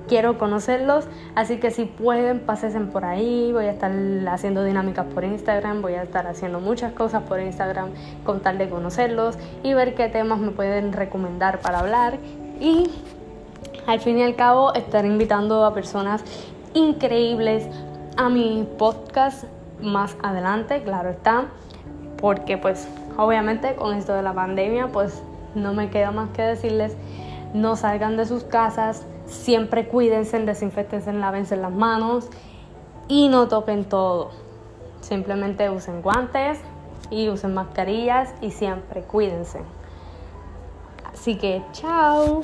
Quiero 0.09 0.37
conocerlos, 0.37 1.07
así 1.35 1.57
que 1.57 1.71
si 1.71 1.85
pueden, 1.85 2.41
pasen 2.41 2.89
por 2.89 3.05
ahí. 3.05 3.53
Voy 3.53 3.63
a 3.65 3.71
estar 3.71 3.89
haciendo 4.27 4.65
dinámicas 4.65 5.05
por 5.05 5.23
Instagram, 5.23 5.81
voy 5.81 5.93
a 5.93 6.03
estar 6.03 6.27
haciendo 6.27 6.59
muchas 6.59 6.91
cosas 6.91 7.23
por 7.23 7.39
Instagram 7.39 7.91
con 8.25 8.41
tal 8.41 8.57
de 8.57 8.69
conocerlos 8.69 9.37
y 9.63 9.73
ver 9.73 9.95
qué 9.95 10.09
temas 10.09 10.39
me 10.39 10.51
pueden 10.51 10.91
recomendar 10.91 11.59
para 11.61 11.79
hablar. 11.79 12.17
Y 12.59 12.91
al 13.85 14.01
fin 14.01 14.17
y 14.17 14.23
al 14.23 14.35
cabo, 14.35 14.73
estar 14.73 15.05
invitando 15.05 15.63
a 15.63 15.73
personas 15.73 16.25
increíbles 16.73 17.65
a 18.17 18.27
mi 18.27 18.67
podcast 18.77 19.45
más 19.81 20.17
adelante, 20.21 20.83
claro 20.83 21.11
está, 21.11 21.45
porque 22.17 22.57
pues 22.57 22.85
obviamente 23.17 23.75
con 23.75 23.93
esto 23.95 24.13
de 24.13 24.21
la 24.21 24.33
pandemia 24.33 24.87
pues 24.87 25.21
no 25.55 25.73
me 25.73 25.89
queda 25.89 26.11
más 26.11 26.29
que 26.29 26.43
decirles 26.43 26.95
no 27.53 27.75
salgan 27.75 28.17
de 28.17 28.25
sus 28.25 28.43
casas, 28.43 29.05
siempre 29.25 29.87
cuídense, 29.87 30.39
desinfectense, 30.39 31.11
lávense 31.13 31.55
las 31.55 31.71
manos 31.71 32.29
y 33.07 33.29
no 33.29 33.47
toquen 33.47 33.85
todo. 33.85 34.31
Simplemente 35.01 35.69
usen 35.69 36.01
guantes 36.01 36.59
y 37.09 37.29
usen 37.29 37.53
mascarillas 37.53 38.33
y 38.41 38.51
siempre 38.51 39.01
cuídense. 39.01 39.61
Así 41.13 41.37
que 41.37 41.63
chao. 41.71 42.41